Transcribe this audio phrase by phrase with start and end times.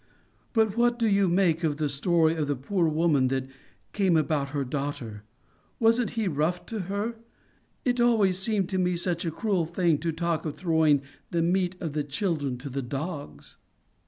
[0.53, 3.45] But what do you make of the story of the poor woman that
[3.93, 5.21] came about her daughter?
[5.79, 7.17] Wasn't he rough to her?
[7.85, 11.75] It always seemed to me such a cruel thing to talk of throwing the meat
[11.79, 13.57] of the children to the dogs!"